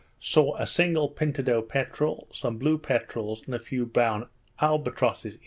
[0.19, 4.27] Saw a single pintadoe peterel, some blue peterels, and a few brown
[4.59, 5.37] albatrosses.